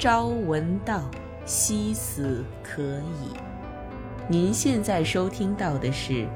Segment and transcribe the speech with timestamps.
[0.00, 1.10] 朝闻道，
[1.44, 3.36] 夕死可矣。
[4.30, 6.26] 您现在收听到的是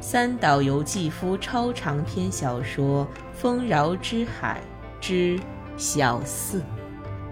[0.00, 4.60] 三岛由纪夫超长篇小说《丰饶之海
[5.00, 5.38] 之
[5.76, 6.58] 小四》，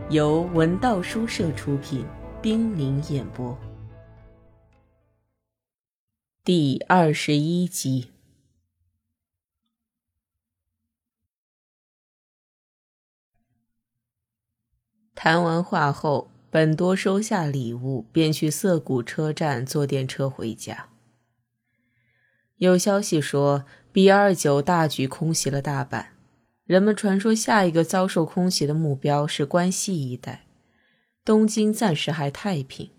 [0.09, 2.07] 由文道书社出品，
[2.41, 3.59] 冰凌演播，
[6.45, 8.12] 第二十一集。
[15.25, 20.89] 谈完话后，本多收下礼物，便去涩谷车站坐电车回家。
[22.57, 26.07] 有消息说，B 二九大举空袭了大阪，
[26.65, 30.45] 人们传说下一个遭受空袭的目标是关西一带，
[31.25, 32.91] 东京暂时还太平。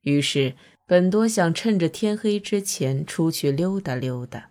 [0.00, 4.50] 于是，本多想趁着天黑之前出去溜达溜达。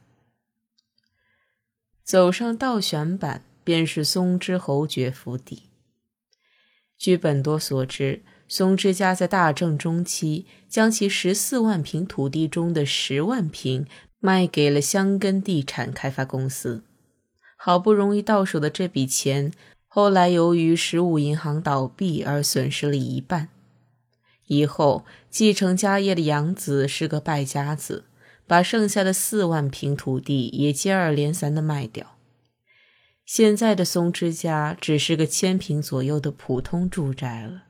[2.06, 5.64] 走上道玄坂，便是松之侯爵府邸。
[7.04, 13.86] 据本多所知，松之家在大正中期将其十四万平土地中的十万平
[14.22, 16.82] 卖给了香根地产开发公司。
[17.58, 19.52] 好不容易到手的这笔钱，
[19.90, 23.50] 后来由于十五银行倒闭而损失了一半。
[24.48, 28.06] 以后继承家业的养子是个败家子，
[28.48, 32.13] 把剩下的四万平土地也接二连三地卖掉。
[33.26, 37.64] 现在的松之家只是个千平左右的普通住宅了。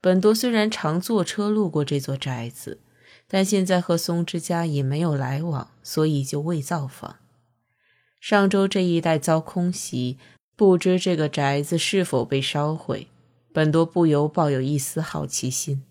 [0.00, 2.80] 本多虽然常坐车路过这座宅子，
[3.28, 7.16] 但现在和松之家已没有来往，所以就未造访。
[8.20, 10.18] 上周这一带遭空袭，
[10.54, 13.08] 不知这个宅子是否被烧毁，
[13.52, 15.82] 本多不由抱有一丝好奇心。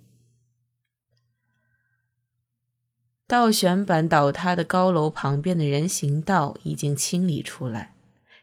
[3.31, 7.95] 倒悬板倒塌的高楼旁边的人行道已经清理出来，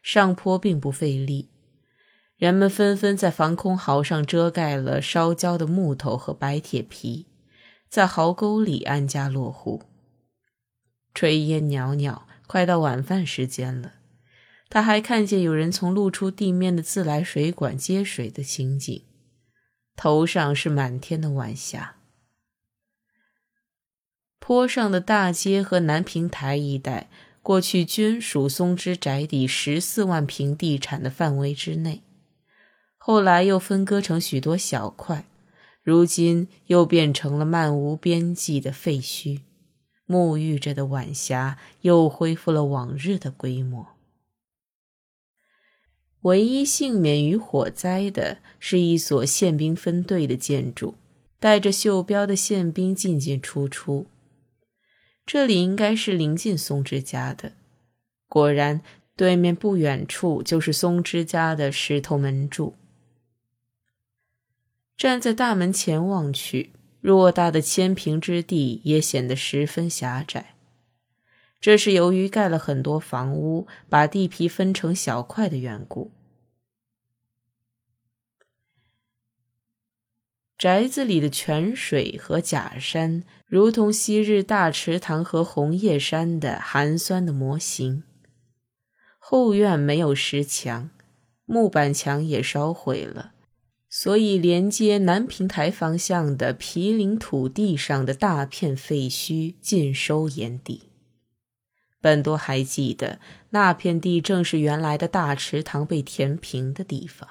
[0.03, 1.50] 上坡并不费力。
[2.39, 7.27] 人们纷纷在防空壕上遮盖了烧焦的木头和白铁皮，
[7.91, 9.82] 在壕沟里安家落户。
[11.15, 13.93] 炊烟袅袅，快到晚饭时间了。
[14.71, 19.03] 他还看见有人从露出地面的自来水管接水的情景，
[19.94, 21.97] 头上是满天的晚霞。
[24.38, 27.09] 坡上的大街和南平台一带，
[27.43, 32.03] 过去均属松之宅邸十四万平地产的范围之内，
[32.97, 35.27] 后来又分割成许多小块，
[35.82, 39.41] 如今又变成了漫无边际的废墟。
[40.06, 43.88] 沐浴着的晚霞又恢复了往日的规模。
[46.22, 50.94] 唯一幸免于火灾的是一所宪兵分队的建筑，
[51.38, 54.06] 带着袖标的宪兵进进出出。
[55.28, 57.53] 这里应该是临近松之家的。
[58.28, 58.81] 果然，
[59.15, 62.75] 对面不远处就是松之家的石头门柱。
[64.97, 66.72] 站在大门前望去，
[67.03, 70.55] 偌大的千平之地也显得十分狭窄。
[71.60, 76.10] 这是由于盖了很多房屋，把地皮分成小块的缘故。
[80.56, 88.03] 宅子里的泉水和假山，如同昔日大池塘和红叶山的寒酸的模型。
[89.19, 90.91] 后院没有石墙，
[91.47, 93.32] 木板墙也烧毁了，
[93.88, 100.91] 所以连接南平台方向的毗邻土地上的大片废墟尽收眼底。
[102.03, 103.19] 本多还记得，
[103.50, 107.30] 那片地正是原来的大池塘被填平的地方。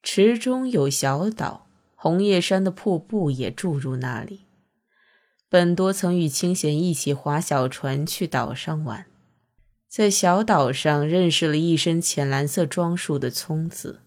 [0.00, 1.66] 池中有小岛，
[2.02, 4.40] 红叶山的瀑布也注入那里。
[5.48, 9.06] 本多曾与清闲一起划小船去岛上玩，
[9.86, 14.00] 在小岛上认识了一身浅蓝色装束的聪子。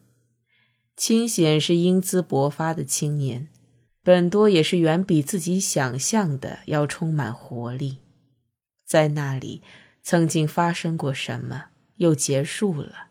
[0.97, 3.47] 清闲是英姿勃发的青年，
[4.03, 7.99] 本多也是远比自己想象的要充满活力。
[8.85, 9.61] 在那里，
[10.03, 13.07] 曾经发生过什么，又结束了，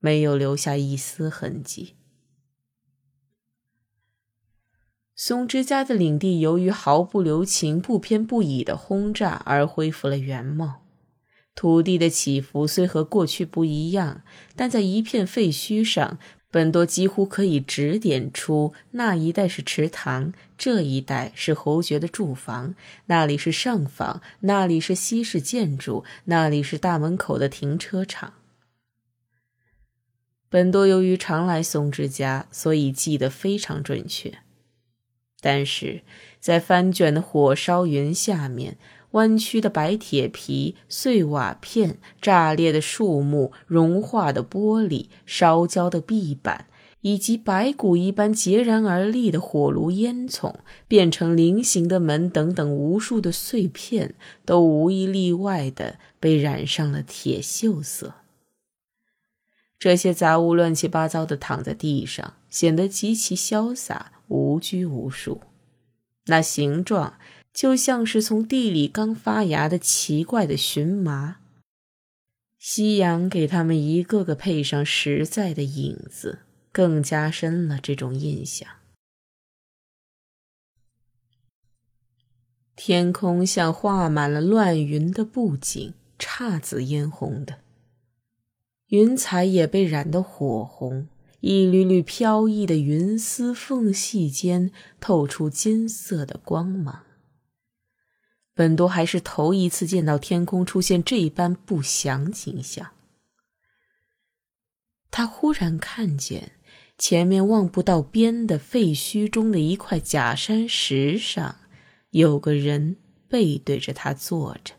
[0.00, 1.94] 没有留下一丝痕迹。
[5.16, 10.82] 松之家的领地由于毫不留情、不偏不倚的轰炸而恢复了原貌。
[11.54, 14.20] 土地的起伏虽和过去不一样，
[14.54, 16.18] 但在一片废墟上，
[16.50, 22.74] 本多几乎可以指点出那一带是池塘，这一带是侯爵的住房，
[23.06, 28.34] 那里是上房，那里是西式建筑，那里是大门口的停车场。
[30.50, 34.40] 本多由于常来松之家，所以记得非常准确。
[35.40, 36.02] 但是
[36.40, 38.78] 在翻卷的火烧云下面，
[39.12, 46.66] 弯曲的白铁皮、碎瓦片、炸裂的树木、融化的玻璃、烧焦的壁板，
[47.00, 50.56] 以及白骨一般截然而立的火炉烟囱、
[50.88, 58.14] 变成菱形的门等等无数的碎片，都无一例外的被染上了铁锈色。
[59.78, 65.40] 这些杂物乱七八糟的躺在地上，显得极其潇洒、无拘无束。
[66.26, 67.18] 那形状。
[67.52, 71.38] 就像是从地里刚发芽的奇怪的荨麻，
[72.58, 76.40] 夕阳给他们一个个配上实在的影子，
[76.70, 78.68] 更加深了这种印象。
[82.74, 87.60] 天空像画满了乱云的布景，姹紫嫣红的，
[88.88, 91.08] 云彩也被染得火红，
[91.40, 97.04] 一缕缕飘逸的云丝缝隙间透出金色的光芒。
[98.54, 102.92] 本多还是头一次见到天空出现这般不祥景象。
[105.10, 106.52] 他忽然看见
[106.98, 111.56] 前面望不到边的废墟中的一块假山石上，
[112.10, 112.96] 有个人
[113.28, 114.74] 背对着他坐着。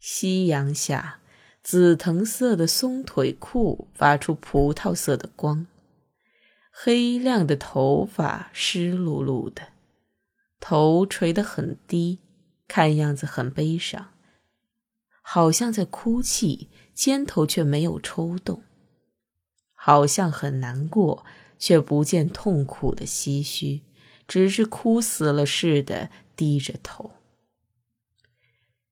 [0.00, 1.20] 夕阳下，
[1.70, 5.66] 紫藤色的松腿裤发出葡萄色的光，
[6.70, 9.68] 黑亮的头发湿漉漉的。
[10.60, 12.20] 头垂得很低，
[12.66, 14.14] 看样子很悲伤，
[15.20, 18.62] 好像在哭泣，肩头却没有抽动，
[19.74, 21.26] 好像很难过，
[21.58, 23.82] 却不见痛苦的唏嘘，
[24.26, 27.10] 只是哭死了似的低着头。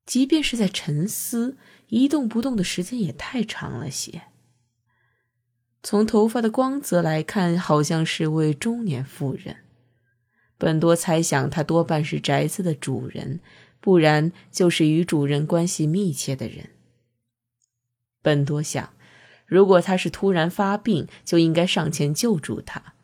[0.04, 1.56] 即便是在沉思，
[1.88, 4.22] 一动不动的时间也太长了些。
[5.82, 9.58] 从头发的光泽来看，好像是位中年妇人。
[10.58, 13.40] 本多猜想，她多半是宅子的主人，
[13.80, 16.70] 不然就是与主人关系密切的人。
[18.22, 18.92] 本多想，
[19.46, 22.94] 如果他是突然发病，就应该上前救助他。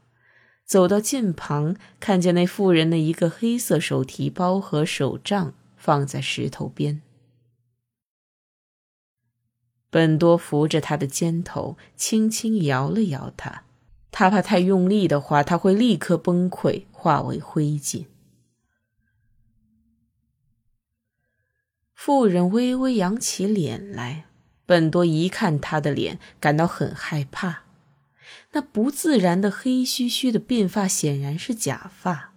[0.64, 7.02] 走到近旁，看见那妇人的一个黑色手提包和手杖放在石头边。
[9.92, 13.64] 本多扶着他的肩头，轻轻摇了摇他。
[14.10, 18.06] 他怕太用力的话，他会立刻崩溃，化为灰烬。
[21.94, 24.24] 妇人微微扬起脸来，
[24.64, 27.64] 本多一看她的脸，感到很害怕。
[28.52, 32.32] 那不自然的黑须须的鬓发显然是假发，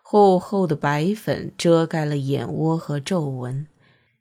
[0.00, 3.66] 厚厚的白粉遮盖了眼窝和皱纹。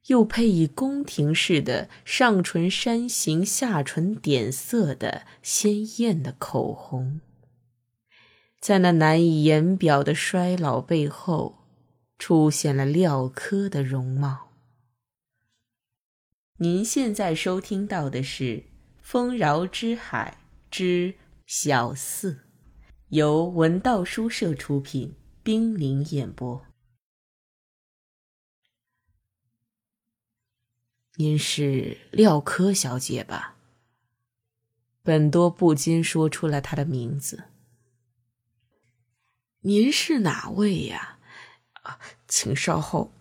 [0.08, 7.22] 又配以宫廷式的上唇山形、下唇点色的鲜艳的口红，
[8.60, 11.60] 在那难以言表的衰老背后，
[12.18, 14.50] 出现了廖珂的容貌。
[16.58, 18.44] 您现在收听到的是
[19.02, 20.40] 《丰饶之海
[20.72, 21.14] 之
[21.46, 22.34] 小四》，
[23.10, 26.66] 由文道书社出品，冰凌演播。
[31.16, 33.56] 您是廖科小姐吧？
[35.04, 37.44] 本多不禁说出了她的名字。
[39.62, 41.18] 您是哪位呀？
[41.82, 43.12] 啊，请稍后。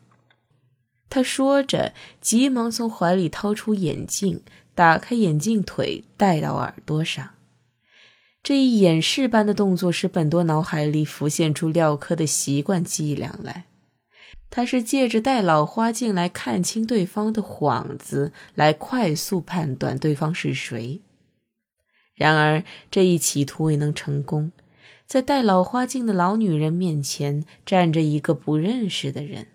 [1.10, 4.42] 他说着，急忙从怀里掏出眼镜，
[4.74, 7.34] 打开眼镜腿，戴到耳朵上。
[8.42, 13.64] 这一掩饰般的动作，使本多脑海里浮现出廖科的习惯伎俩来。
[14.50, 21.00] 他是借着戴老花镜来看清对方的幌子，来快速判断对方是谁。
[22.14, 24.50] 然而这一企图未能成功，
[25.06, 29.46] 在戴老花镜的老女人面前站着一个不认识的人。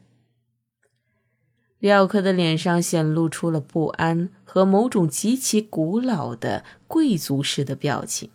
[1.80, 8.30] 廖克的脸上显露出了不安和某种极其古老的贵族式的表情，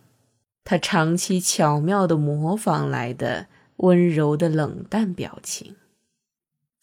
[0.65, 3.47] 他长期巧妙地模仿来的
[3.77, 5.77] 温柔的冷淡表情。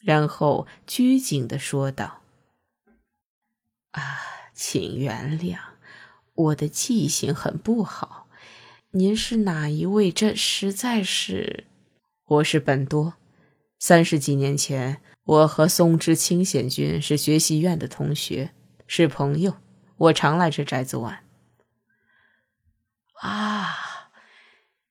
[0.05, 2.21] 然后拘谨地说道
[3.89, 4.19] ：“啊，
[4.53, 5.57] 请原谅，
[6.35, 8.27] 我的记性很不好。
[8.91, 10.12] 您是哪一位？
[10.12, 11.65] 这实在是……
[12.25, 13.15] 我是本多。
[13.79, 18.51] 三十几年前，我和松之清显君是学习院的同学，
[18.85, 19.57] 是朋友。
[19.97, 21.24] 我常来这宅子玩。
[23.21, 24.12] 啊，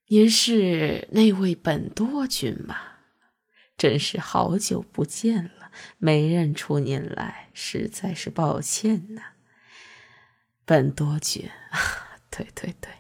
[0.09, 2.77] 您是那位本多君吗？”
[3.77, 9.23] 真是好久不见了，没认出您来，实在是抱歉呐。
[10.65, 11.51] 本多君，
[12.31, 12.91] 对对对，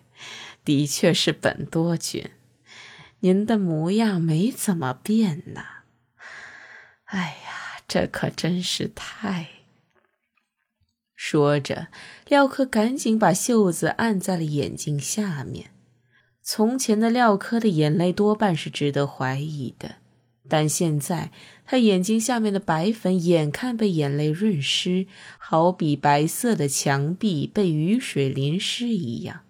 [0.65, 2.31] 的确是本多君，
[3.21, 5.85] 您的模样没怎么变呐。
[7.05, 9.49] 哎呀，这可真是太……
[11.15, 11.87] 说着，
[12.27, 15.71] 廖科赶紧把袖子按在了眼睛下面。
[16.43, 19.97] 从前的廖科的眼泪多半是值得怀疑的，
[20.49, 21.31] 但现在
[21.65, 25.07] 他眼睛下面的白粉眼看被眼泪润湿，
[25.39, 29.41] 好比白色的墙壁被雨水淋湿一样，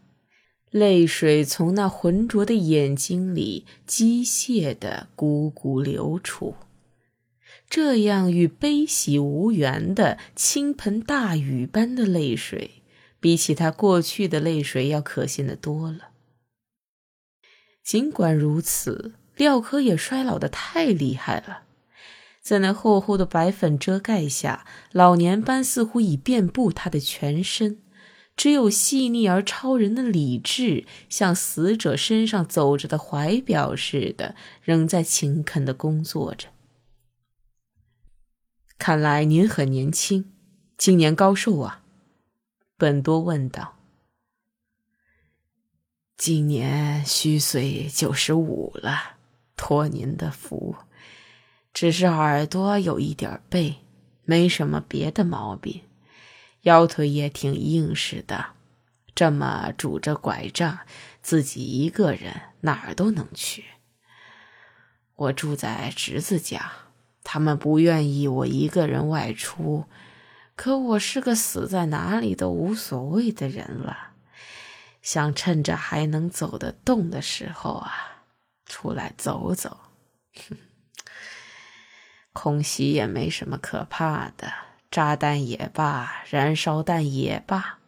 [0.71, 6.55] 泪水从那浑浊的眼睛里机械地汩汩流出。
[7.69, 12.83] 这样与悲喜无缘的倾盆大雨般的泪水，
[13.19, 16.11] 比起他过去的泪水要可信的多了。
[17.83, 21.63] 尽管如此，廖科也衰老的太厉害了，
[22.41, 27.79] 在那厚厚的白粉遮盖下，老年斑似乎已遍布他的全身，
[28.37, 36.49] 只有细腻而超人的理智，像死者身上走着的怀表似的，仍在勤恳的工作着。
[38.77, 40.33] 看来您很年轻，
[40.77, 41.83] 今年高寿啊？
[42.77, 43.79] 本多问道。
[46.17, 49.14] 今年虚岁九十五了，
[49.57, 50.77] 托您的福。
[51.73, 53.77] 只是耳朵有一点背，
[54.25, 55.83] 没什么别的毛病，
[56.63, 58.47] 腰腿也挺硬实的。
[59.15, 60.81] 这么拄着拐杖，
[61.23, 63.65] 自己一个人哪儿都能去。
[65.17, 66.73] 我住在侄子家，
[67.23, 69.85] 他们不愿意我一个人外出，
[70.57, 74.13] 可我是个死在哪里都无所谓的人了。
[75.03, 78.14] 想趁着还能走得动的时候啊，
[78.67, 79.79] 出来走走。
[82.33, 84.53] 空袭也没什么可怕的，
[84.91, 87.79] 炸弹也罢，燃烧弹也罢，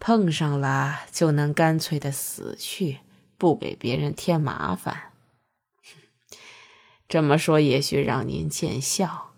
[0.00, 2.98] 碰上了就能干脆的死去，
[3.38, 5.12] 不给别人添麻烦。
[7.08, 9.32] 这么说也许让您见笑，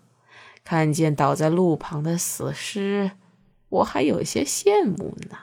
[0.63, 3.11] 看见倒在路旁的死尸，
[3.69, 5.37] 我还有些羡慕呢。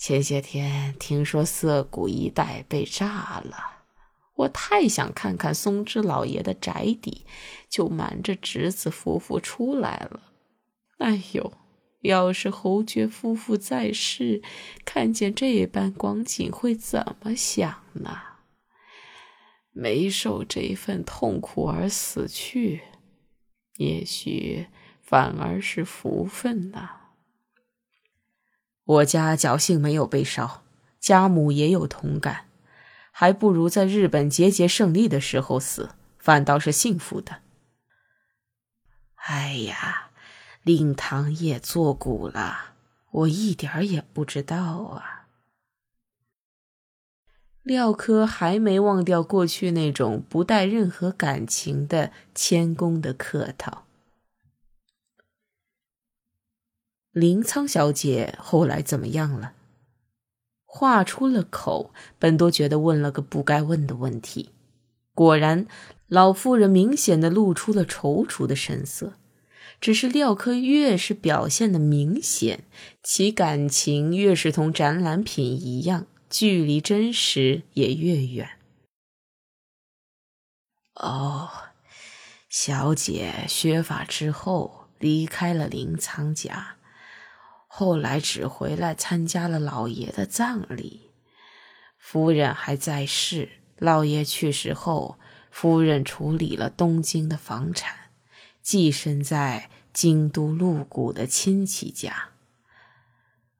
[0.00, 3.84] 前些天听说涩谷一带被炸了，
[4.34, 7.26] 我太想看看松枝老爷的宅邸，
[7.68, 10.22] 就瞒着侄子夫妇出来了。
[10.96, 11.52] 哎呦，
[12.00, 14.42] 要是侯爵夫妇在世，
[14.86, 18.22] 看见这般光景会怎么想呢？
[19.72, 22.80] 没受这份痛苦而死去，
[23.76, 24.66] 也许
[25.02, 26.88] 反而是福分呢。
[28.90, 30.62] 我家侥幸没有被烧，
[30.98, 32.46] 家母也有同感，
[33.12, 37.36] 还不如在日本节节胜利的时候死，反倒是幸福的。
[39.14, 40.10] 哎呀，
[40.64, 42.72] 令堂也作古了，
[43.12, 45.28] 我一点也不知道啊。
[47.62, 53.84] 廖科还没忘掉过去那种不带任何感情的谦恭的客套。
[57.12, 59.54] 林仓小姐后来怎么样了？
[60.64, 64.50] 话出了口，本多觉得问了个不该问的问题。
[65.14, 65.66] 果然，
[66.06, 69.14] 老妇人明显的露出了踌躇的神色。
[69.80, 72.64] 只是廖科越是表现的明显，
[73.02, 78.58] 其感情越是同展览品一样，距离真实也越远。
[80.94, 81.48] 哦，
[82.50, 86.76] 小姐削发之后离开了林仓家。
[87.72, 91.12] 后来只回来参加了老爷的葬礼，
[91.96, 93.48] 夫人还在世。
[93.78, 95.18] 老爷去世后，
[95.52, 98.10] 夫人处理了东京的房产，
[98.60, 102.30] 寄身在京都鹿谷的亲戚家。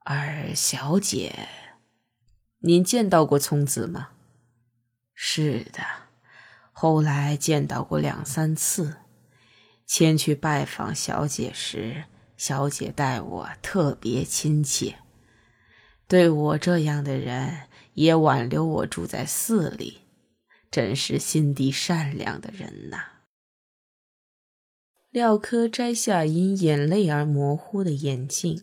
[0.01, 1.49] 而小姐，
[2.59, 4.09] 您见到过聪子吗？
[5.15, 5.85] 是的，
[6.73, 8.97] 后来见到过两三次。
[9.87, 12.07] 前去拜访小姐时。
[12.41, 14.95] 小姐待我特别亲切，
[16.09, 19.99] 对我这样的人也挽留我住在寺里，
[20.71, 22.97] 真是心地善良的人呐。
[25.11, 28.63] 廖科摘下因眼泪而模糊的眼镜，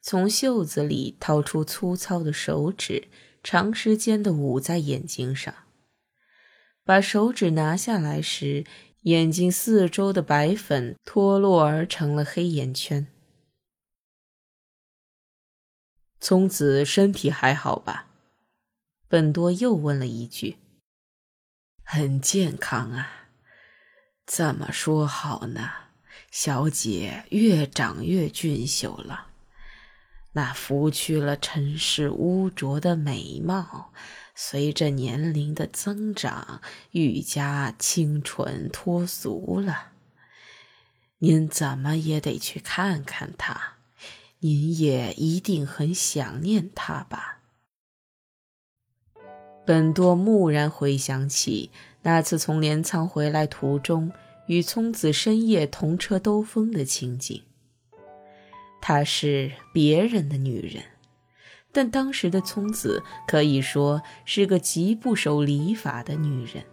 [0.00, 3.08] 从袖子里掏出粗糙的手指，
[3.42, 5.54] 长时间的捂在眼睛上。
[6.82, 8.64] 把手指拿下来时，
[9.02, 13.06] 眼睛四周的白粉脱落而成了黑眼圈。
[16.20, 18.06] 聪子身体还好吧？
[19.08, 20.58] 本多又问了一句。
[21.82, 23.28] 很健康啊。
[24.26, 25.70] 怎么说好呢？
[26.30, 29.28] 小姐越长越俊秀了，
[30.32, 33.94] 那拂去了尘世污浊的美貌，
[34.34, 36.60] 随着年龄的增长，
[36.90, 39.92] 愈加清纯脱俗了。
[41.20, 43.77] 您怎么也得去看看她，
[44.40, 47.40] 您也一定很想念他吧？
[49.66, 51.70] 本多蓦然回想起
[52.02, 54.12] 那次从镰仓回来途中
[54.46, 57.42] 与聪子深夜同车兜风的情景。
[58.80, 60.82] 她是别人的女人。
[61.70, 66.64] 但当时的聪子可以说是个极不守礼法的女人。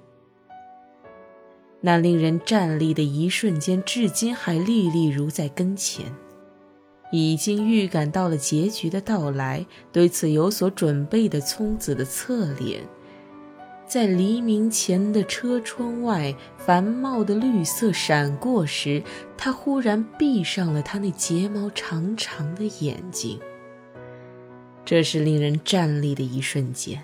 [1.81, 6.15] 那令人站立的一瞬间，至今还历历如在跟前。
[7.11, 12.83] 已经预感到了结局的到来，对此有所准备的聪子的侧脸，
[13.87, 19.03] 在黎明前的车窗外繁茂的绿色闪过时，
[19.37, 23.39] 他忽然闭上了他那睫毛长长的眼睛。
[24.83, 27.03] 这是令人站立的一瞬间。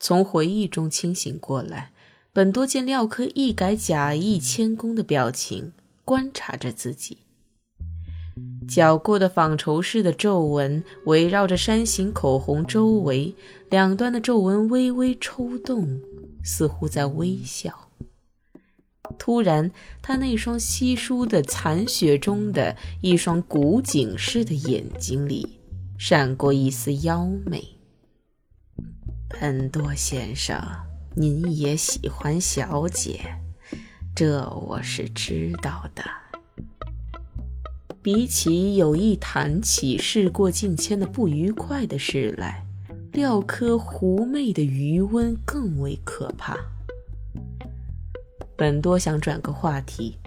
[0.00, 1.92] 从回忆中清醒过来，
[2.32, 5.72] 本多见廖科一改假意谦恭的表情，
[6.04, 7.18] 观察着自己。
[8.68, 13.34] 绞过的纺绸式的皱纹围绕着山形口红周围，
[13.70, 16.00] 两端的皱纹微微抽动，
[16.42, 17.88] 似乎在微笑。
[19.18, 25.60] 突然，他那双稀疏的残雪中的一双古井似的眼睛里，
[25.98, 27.62] 闪过一丝妖媚。
[29.28, 30.58] 很多先生，
[31.14, 33.20] 您也喜欢小姐，
[34.14, 36.31] 这我是知道的。
[38.02, 42.66] 比起有意谈起事过境迁的不愉快的事来，
[43.12, 46.58] 廖科狐媚的余温更为可怕。
[48.56, 50.18] 本多想转个话题，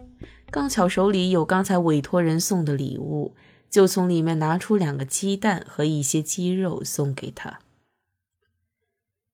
[0.49, 3.35] 刚巧手里有刚才委托人送的礼物，
[3.69, 7.59] 就从里面拿出两个鸡蛋和一些鸡肉送给他。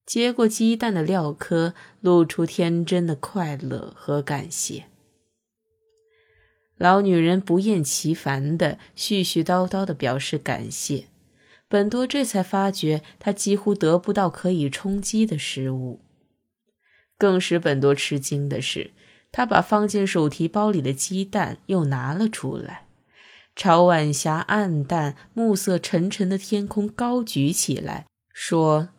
[0.04, 4.86] 接过鸡蛋的廖科露出天真的快乐和感谢。
[6.82, 11.06] 老女人不厌其烦的絮絮叨叨的表示感谢，
[11.68, 16.00] 本多这才发觉他几乎得不到可以充饥的食物。
[17.20, 18.90] 更使本多吃惊的是，
[19.32, 22.88] 他把放进手提包里的鸡蛋又拿了出来，
[23.56, 28.90] 朝晚霞暗淡、暮色沉沉的天空高举起来，说：“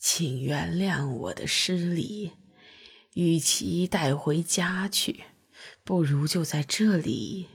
[0.00, 2.32] 请原谅我的失礼，
[3.12, 5.24] 与其带回家去，
[5.88, 7.46] 不如就在这里。”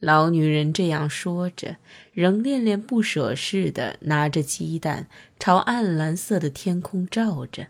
[0.00, 1.76] 老女人这样说着，
[2.14, 5.06] 仍恋恋不舍似的拿着鸡蛋，
[5.38, 7.66] 朝暗蓝色的天空照着。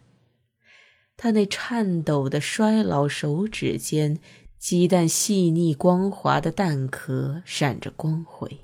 [1.16, 4.20] 她那颤抖的衰老手指间，
[4.56, 8.58] 鸡蛋细腻光滑的蛋壳闪着光辉。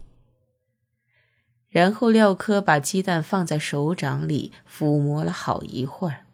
[1.69, 6.27] 然后廖科把鸡蛋放在手掌里抚摸了好一会儿，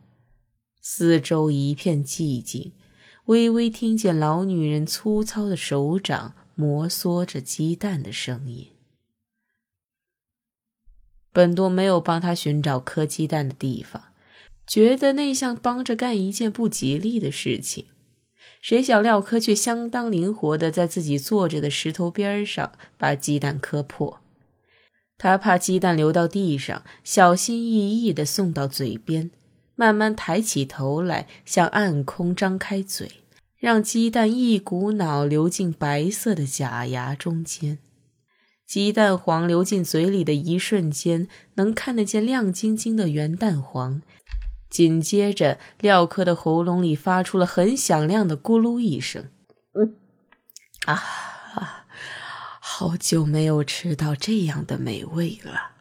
[0.83, 2.73] 四周一片寂静，
[3.27, 8.69] 微微听见老女人粗糙的手掌摩挲着鸡蛋的声音。
[11.33, 14.05] 本多没有帮他寻找磕鸡蛋的地方。
[14.65, 17.87] 觉得那像帮着干一件不吉利的事情，
[18.61, 24.21] 谁想廖科却相当灵活的在自己坐着的石头边上把鸡蛋磕破。
[25.19, 29.33] 他怕鸡蛋流到地上，小心翼翼的送到嘴边，
[29.75, 33.23] 慢慢抬起头来，向暗空张开嘴，
[33.59, 37.79] 让鸡蛋一股脑流进白色的假牙中间。
[38.67, 44.01] 鸡蛋黄流进嘴里的一瞬间，能看得见亮晶晶的圆蛋黄。
[44.71, 49.29] 紧接着，廖科的喉咙里发出了很响亮的“咕噜”一声。
[49.75, 49.97] 嗯，
[50.87, 51.85] 啊，
[52.61, 55.73] 好久没有吃到这样的美味了，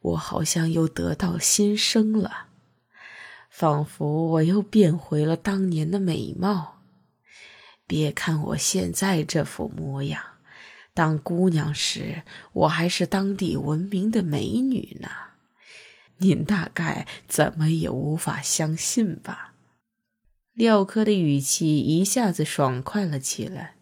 [0.00, 2.46] 我好像又得到新生了，
[3.52, 6.82] 仿佛我又变回了当年的美貌。
[7.86, 10.22] 别看我现在这副模样，
[10.94, 12.22] 当姑娘时
[12.54, 15.08] 我还是当地闻名的美女呢。
[16.16, 19.54] 您大概怎么也无法相信吧？
[20.54, 23.76] 廖科的语气一下子爽快了起来。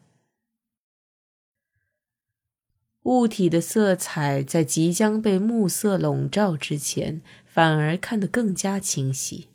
[3.04, 9.49] 物体的色彩在即将被暮色笼罩之前，反而看得更加清晰。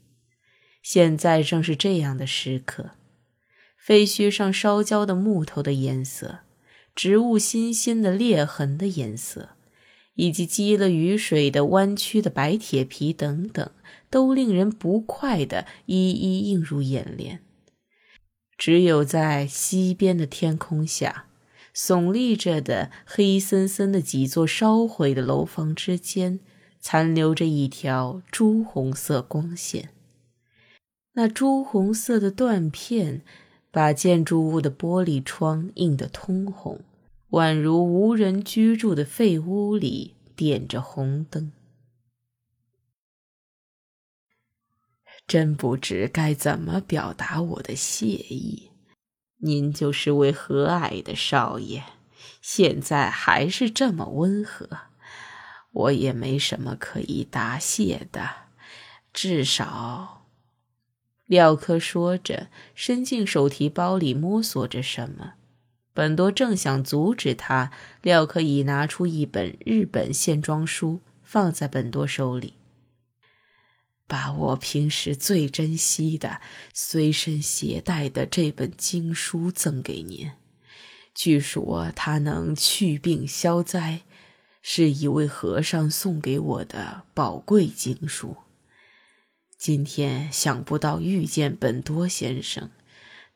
[0.85, 2.91] 现在正是这样的时刻：
[3.75, 6.41] 废墟上烧焦的木头的颜色，
[6.93, 9.49] 植物新鲜的裂痕的颜色。
[10.13, 13.71] 以及积了雨水的弯曲的白铁皮等等，
[14.11, 17.41] 都令人不快的一一映入眼帘。
[18.55, 21.25] 只有在西边的天空下，
[21.75, 26.39] 耸立着的黑森森的几座烧毁的楼房之间，
[26.79, 29.89] 残留着一条朱红色光线。
[31.17, 33.21] 那朱红色的断片
[33.71, 36.81] 把建筑物的玻璃窗映得通红，
[37.31, 41.51] 宛如无人居住的废屋里点着红灯。
[45.25, 48.69] 真不知该怎么表达我的谢意。
[49.37, 51.83] 您就是位和蔼的少爷，
[52.41, 54.69] 现在还是这么温和，
[55.71, 58.29] 我也没什么可以答谢的。
[59.13, 60.14] 至少，
[61.25, 65.33] 廖科说着，伸进手提包里摸索着什么。
[65.93, 72.55] 本多正想阻止他，廖科已拿出一本日本线装书，放在本多手里。
[74.07, 76.39] 把我平时最珍惜的、
[76.73, 80.29] 随身携带的这本经书赠给您。
[81.15, 84.01] 据说它能去病消灾，
[84.61, 88.35] 是一位和尚送给我的宝贵经书。
[89.57, 92.69] 今天想不到遇见本多先生，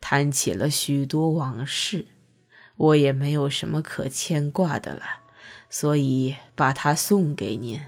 [0.01, 2.05] 谈起了许多往事，
[2.75, 5.03] 我也没有什么可牵挂的了，
[5.69, 7.79] 所以把它送给您。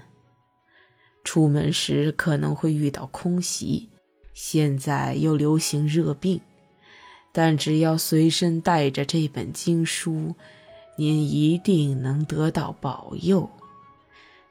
[1.22, 3.90] 出门时可能会遇到空袭，
[4.34, 6.40] 现在又流行热病，
[7.32, 10.34] 但只要随身带着这本经书，
[10.96, 13.48] 您一定能得到保佑。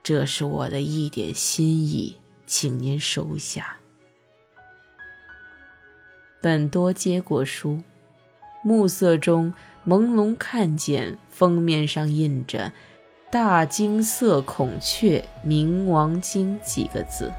[0.02, 2.16] 这是我的一点心意，
[2.52, 3.78] 请您收下。
[6.42, 7.82] 本多接过书，
[8.62, 9.54] 暮色中
[9.88, 12.74] 朦胧看见封面上印着。
[13.32, 17.32] 大金色孔雀冥王经几个字。